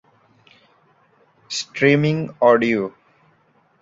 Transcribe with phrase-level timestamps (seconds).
[1.49, 2.15] streaming
[2.41, 2.81] audio